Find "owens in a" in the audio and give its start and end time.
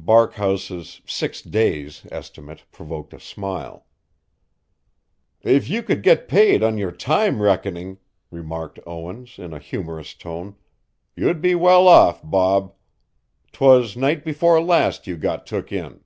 8.86-9.58